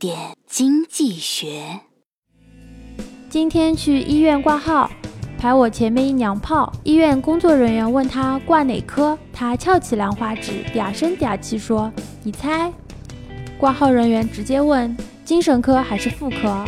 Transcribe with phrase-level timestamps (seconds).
[0.00, 1.78] 点经济学。
[3.28, 4.90] 今天去医院挂号
[5.38, 11.92] 排我前面一娘炮医院工作人员问他挂哪科他翘起兰花指嗲声嗲气说
[12.22, 12.72] 你猜？
[13.58, 16.64] 挂号人员直接问精神科还是妇科？